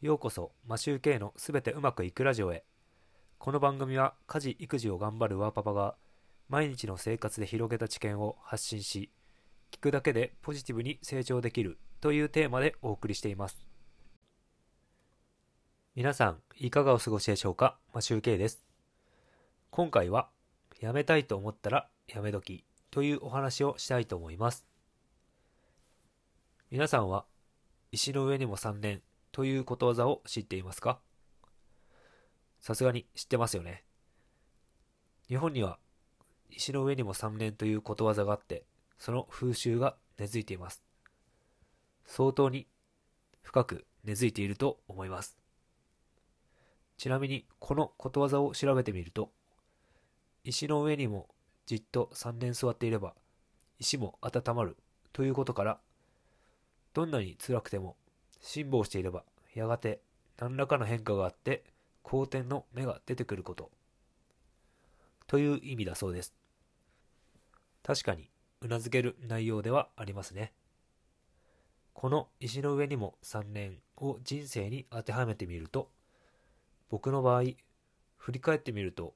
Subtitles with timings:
[0.00, 2.62] ようこそ、マシューケイのすべてうまくいくラジオへ。
[3.38, 5.96] この番組は家事・育児を頑張るワーパパが
[6.48, 9.10] 毎日の生活で広げた知見を発信し、
[9.72, 13.66] 聞くだけでポジティブに成長できるというテーマでお送りしています。
[15.96, 17.76] 皆さん、いかがお過ごしでしょうか？
[17.92, 18.62] マシューケイです。
[19.72, 20.28] 今回は、
[20.78, 24.64] やめたいと思ったらやめ時というお話をしたいと思います。
[26.70, 27.24] 皆さんは、
[27.90, 30.98] 石の上にも3年ということわざを知っていますか？
[32.60, 33.84] さすがに知ってますよね。
[35.28, 35.78] 日本には
[36.50, 38.64] 石の上にも3年ということわざがあって、
[38.98, 40.82] その風習が根付いています。
[42.04, 42.66] 相当に
[43.42, 45.36] 深く根付いていると思います。
[46.96, 49.30] ちなみにこのことわざを調べてみると、
[50.42, 51.28] 石の上にも
[51.66, 53.14] じっと3年座っていれば
[53.78, 54.76] 石も温まる
[55.12, 55.78] ということから、
[56.94, 57.96] どんなに辛くても
[58.40, 59.24] 辛抱していれば
[59.54, 60.00] やがて
[60.38, 61.64] 何らかの変化があって
[62.02, 63.70] 好転の芽が出てくること。
[65.26, 66.34] という意味だそうです。
[67.82, 68.30] 確かに
[68.60, 70.52] うなずける内容ではありますね。
[71.92, 75.90] この石の上にも3年を人生に当てはめてみると
[76.88, 77.42] 僕の場合
[78.16, 79.14] 振り返ってみると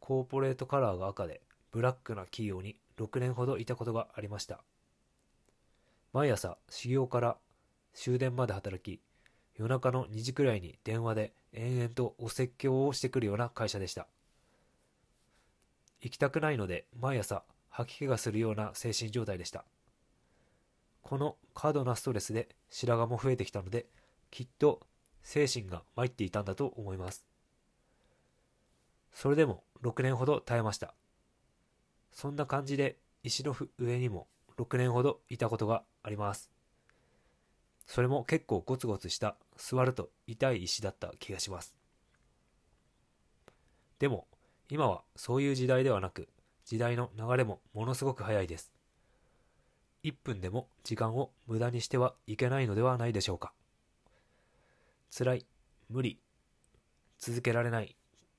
[0.00, 4.62] コーポレートカラーが赤でブラックな企業に6年ほどいたことがありました。
[6.12, 7.36] 毎朝始業から
[7.94, 9.00] 終電まで働き、
[9.56, 14.08] 夜中の2時くらいに電話で延々とお説教をしてくるような会社でした。
[16.00, 19.64] 行きたくないので毎朝吐き気がするような精神状態でした。
[21.02, 23.86] この過度なストレスで白髪も増えてきたので、
[24.30, 24.80] きっと
[25.22, 27.24] 精神が参っていたんだと思います。
[29.12, 30.94] それでも6年ほど耐えました。
[32.10, 34.26] そんな感じで石の上にも
[34.58, 36.50] 6年ほどいたことがあります。
[37.86, 41.74] それも結構ゴツゴツした座ると痛い石だった気がします。
[43.98, 44.26] でも
[44.70, 46.28] 今はそういう時代ではなく
[46.64, 48.72] 時代の流れもものすごく早いです。
[50.02, 53.52] 1分でも時間を無駄にしてはいけないのではないでしょうか。
[55.16, 55.46] 辛い、
[55.88, 56.18] 無理、
[57.18, 57.96] 続けられない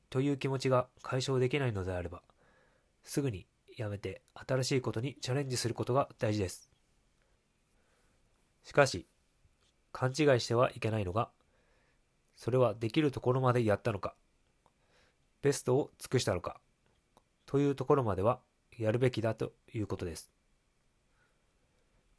[0.09, 2.21] という気持ちが解消できないのであれば
[3.03, 3.47] すぐに
[3.77, 6.69] やめて新しいことにチャレンジすることが大事です。
[8.63, 9.07] しかし
[9.95, 11.29] 勘違いしてはいけないのが、
[12.35, 14.13] それはできるところまでやったのか、
[15.41, 16.59] ベストを尽くしたのか、
[17.45, 18.41] というところまでは
[18.77, 20.29] やるべきだということです。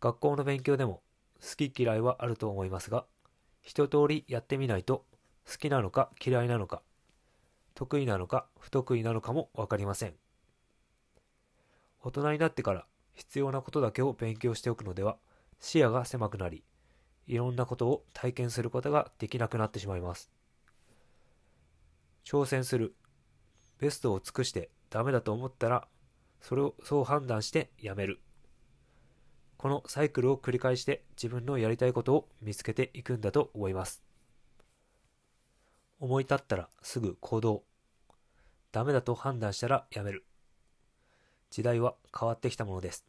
[0.00, 1.02] 学校の勉強でも
[1.38, 3.04] 好き嫌いはあると思いますが、
[3.60, 5.04] 一通りやってみないと
[5.46, 6.80] 好きなのか嫌いなのか、
[7.74, 10.14] 得意なのか不得意なのかもわかりません。
[12.00, 15.18] 大人になってから必要なことだけを勉強しておくのでは
[15.60, 16.64] 視野が狭くなり、
[17.26, 20.30] いろんなことを体験することができなくなってしまいます。
[22.24, 22.94] 挑戦する。
[23.78, 25.88] ベストを尽くしてダメだと思ったら、
[26.40, 28.20] それをそう判断してやめる。
[29.56, 34.02] このサイクルを繰り返して自分のやりたいことを見つけていくんだと思います。
[35.98, 37.64] 思い立ったらすぐ行動。
[38.70, 40.26] ダメだと判断したらやめる。
[41.50, 43.06] 時代は変わってきたものです。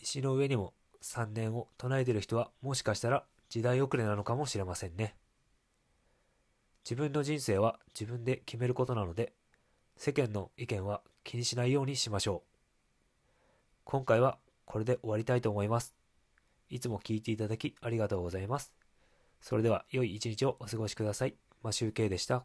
[0.00, 5.14] 石の上にも3年を唱えてる人はもしかしたら時代遅れなのかもしれませんね。
[6.84, 9.32] 自分の人生は自分で決めることなので、
[9.96, 12.48] 世間の意見は気にしないようにしましょう。
[13.84, 15.94] 今回はこれで終わりたいと思います。
[16.70, 18.72] いつも聞いていただきありがとうございます。
[19.40, 21.36] それでは良い一日をお過ごしください。
[21.62, 22.44] マシュウケイでした。